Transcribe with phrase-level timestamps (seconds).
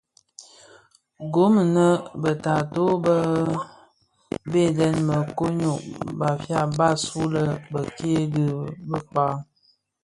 [1.33, 3.15] Gom inèn bë taatoh bë
[4.51, 5.57] bënèn, bë nyokon
[6.19, 8.45] (Bafia) mbas wu lè bekke dhi
[8.89, 9.37] bëkpag,